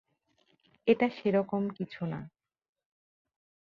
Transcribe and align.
এটা 0.87 1.07
সেরকম 1.09 1.63
কিছু 1.69 2.01
না। 2.05 2.19